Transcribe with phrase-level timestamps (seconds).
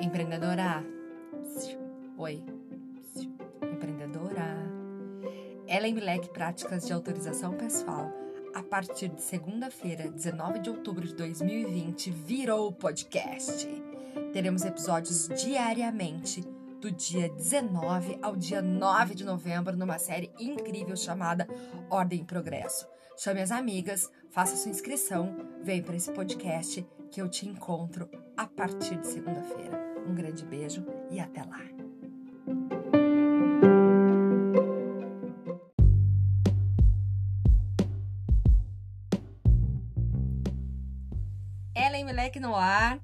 [0.00, 0.84] Empreendedora.
[2.16, 2.44] Oi.
[3.60, 4.56] Empreendedora.
[5.66, 8.12] Ellen Milek Práticas de Autorização Pessoal.
[8.54, 13.66] A partir de segunda-feira, 19 de outubro de 2020, virou podcast.
[14.32, 16.44] Teremos episódios diariamente,
[16.80, 21.46] do dia 19 ao dia 9 de novembro, numa série incrível chamada
[21.90, 22.86] Ordem e Progresso.
[23.16, 28.46] Chame as amigas, faça sua inscrição, vem para esse podcast que eu te encontro a
[28.46, 29.76] partir de segunda-feira.
[30.06, 31.60] Um grande beijo e até lá.
[41.74, 43.00] Ellen Milek no ar,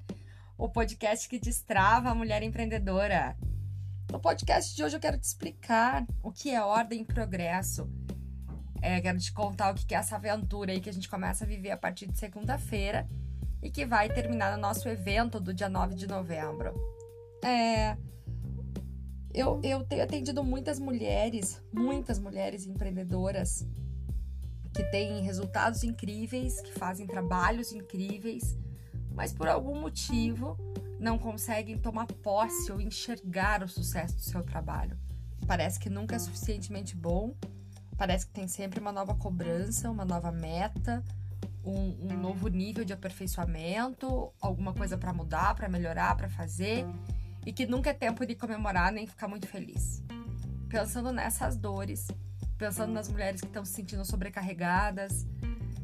[0.57, 3.35] o podcast que destrava a mulher empreendedora.
[4.11, 7.89] No podcast de hoje eu quero te explicar o que é ordem e progresso.
[8.81, 11.47] É, quero te contar o que é essa aventura aí que a gente começa a
[11.47, 13.07] viver a partir de segunda-feira
[13.61, 16.73] e que vai terminar no nosso evento do dia 9 de novembro.
[17.43, 17.97] É,
[19.33, 23.67] eu, eu tenho atendido muitas mulheres, muitas mulheres empreendedoras
[24.73, 28.57] que têm resultados incríveis, que fazem trabalhos incríveis,
[29.15, 30.57] mas por algum motivo
[30.99, 34.97] não conseguem tomar posse ou enxergar o sucesso do seu trabalho.
[35.47, 37.35] Parece que nunca é suficientemente bom,
[37.97, 41.03] parece que tem sempre uma nova cobrança, uma nova meta,
[41.63, 46.85] um, um novo nível de aperfeiçoamento, alguma coisa para mudar, para melhorar, para fazer,
[47.45, 50.03] e que nunca é tempo de comemorar nem ficar muito feliz.
[50.69, 52.07] Pensando nessas dores,
[52.57, 55.25] pensando nas mulheres que estão se sentindo sobrecarregadas,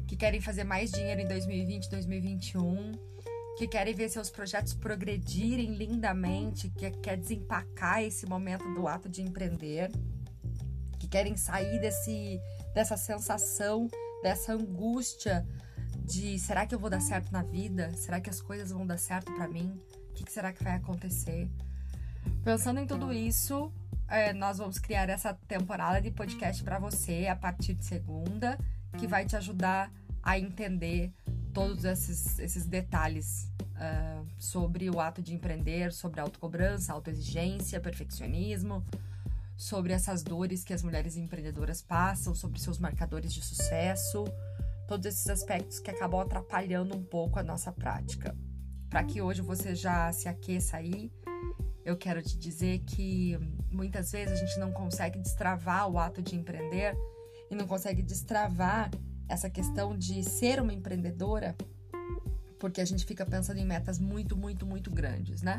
[0.06, 2.92] que querem fazer mais dinheiro em 2020, 2021,
[3.56, 9.22] que querem ver seus projetos progredirem lindamente, que quer desempacar esse momento do ato de
[9.22, 9.90] empreender,
[10.98, 12.40] que querem sair desse,
[12.74, 13.88] dessa sensação,
[14.22, 15.46] dessa angústia
[16.04, 17.90] de será que eu vou dar certo na vida?
[17.94, 19.80] Será que as coisas vão dar certo para mim?
[20.10, 21.48] O que, será que vai acontecer?
[22.44, 23.72] Pensando em tudo isso,
[24.08, 28.58] é, nós vamos criar essa temporada de podcast para você a partir de segunda,
[28.98, 29.90] que vai te ajudar
[30.22, 31.12] a entender
[31.52, 38.84] todos esses, esses detalhes uh, sobre o ato de empreender, sobre autocobrança, autoexigência, perfeccionismo,
[39.56, 44.24] sobre essas dores que as mulheres empreendedoras passam, sobre seus marcadores de sucesso
[44.92, 48.36] todos esses aspectos que acabam atrapalhando um pouco a nossa prática.
[48.90, 51.10] Para que hoje você já se aqueça aí,
[51.82, 53.38] eu quero te dizer que
[53.70, 56.94] muitas vezes a gente não consegue destravar o ato de empreender
[57.50, 58.90] e não consegue destravar
[59.32, 61.56] essa questão de ser uma empreendedora
[62.58, 65.58] porque a gente fica pensando em metas muito, muito, muito grandes, né?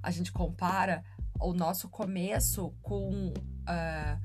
[0.00, 1.02] A gente compara
[1.40, 4.20] o nosso começo com uh,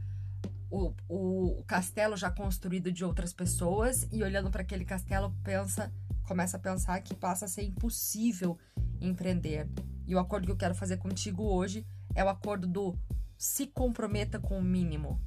[0.70, 5.92] o, o, castelo já construído de outras pessoas e olhando para aquele castelo pensa,
[6.28, 8.60] começa a pensar que passa a ser impossível
[9.02, 9.68] empreender.
[10.06, 11.84] E o acordo que eu quero fazer contigo hoje
[12.14, 12.96] é o acordo do
[13.38, 15.20] se comprometa com o mínimo,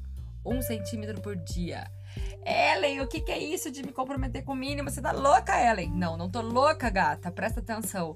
[0.47, 1.91] um centímetro por dia.
[2.45, 4.91] Ellen, o que, que é isso de me comprometer com o mínimo?
[4.91, 5.91] Você tá louca, Ellen?
[5.91, 7.31] Não, não tô louca, gata.
[7.31, 8.15] Presta atenção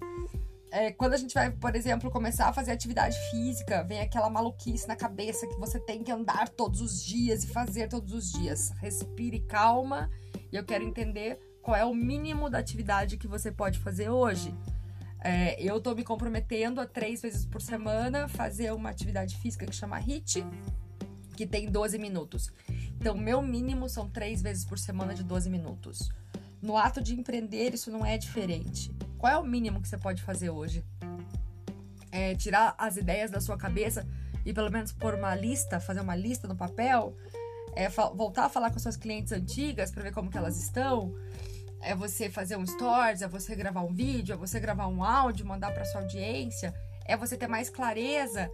[0.70, 4.86] é, quando a gente vai, por exemplo, começar a fazer atividade física, vem aquela maluquice
[4.86, 8.70] na cabeça que você tem que andar todos os dias e fazer todos os dias.
[8.80, 10.10] Respire calma
[10.52, 14.54] e eu quero entender qual é o mínimo da atividade que você pode fazer hoje.
[15.22, 19.74] É, eu tô me comprometendo a três vezes por semana fazer uma atividade física que
[19.74, 20.46] chama HIT,
[21.40, 22.52] que tem 12 minutos.
[23.00, 26.10] Então, meu mínimo são três vezes por semana de 12 minutos.
[26.60, 28.94] No ato de empreender, isso não é diferente.
[29.16, 30.84] Qual é o mínimo que você pode fazer hoje?
[32.12, 34.06] É tirar as ideias da sua cabeça
[34.44, 37.16] e pelo menos pôr uma lista, fazer uma lista no papel,
[37.74, 41.14] é voltar a falar com suas clientes antigas para ver como que elas estão.
[41.80, 45.46] É você fazer um stories, é você gravar um vídeo, é você gravar um áudio,
[45.46, 46.74] mandar para sua audiência,
[47.06, 48.50] é você ter mais clareza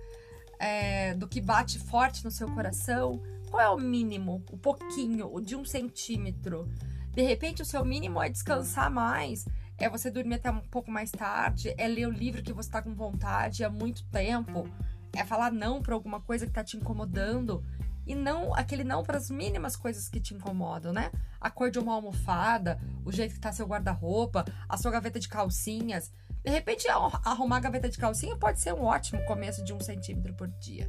[0.59, 3.23] é, do que bate forte no seu coração.
[3.51, 6.69] Qual é o mínimo, o pouquinho, o de um centímetro?
[7.13, 9.47] De repente, o seu mínimo é descansar mais,
[9.79, 12.83] é você dormir até um pouco mais tarde, é ler o livro que você está
[12.83, 14.69] com vontade há muito tempo,
[15.15, 17.65] é falar não para alguma coisa que está te incomodando
[18.07, 21.11] e não aquele não para as mínimas coisas que te incomodam, né?
[21.41, 25.29] A cor de uma almofada, o jeito que tá seu guarda-roupa, a sua gaveta de
[25.29, 26.13] calcinhas.
[26.47, 26.87] De repente,
[27.25, 30.89] arrumar a gaveta de calcinha pode ser um ótimo começo de um centímetro por dia.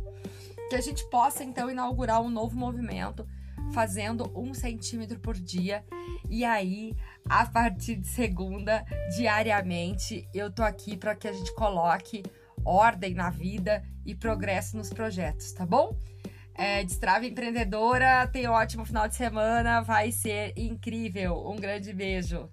[0.70, 3.28] Que a gente possa, então, inaugurar um novo movimento
[3.74, 5.84] fazendo um centímetro por dia.
[6.30, 6.96] E aí,
[7.28, 12.22] a partir de segunda, diariamente, eu tô aqui para que a gente coloque
[12.64, 15.98] ordem na vida e progresso nos projetos, tá bom?
[16.54, 21.50] É, Destrava Empreendedora, tenha um ótimo final de semana, vai ser incrível.
[21.50, 22.48] Um grande beijo.